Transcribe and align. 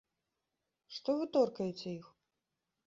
Што 0.95 1.09
вы 1.21 1.25
торкаеце 1.39 1.87
іх? 1.99 2.05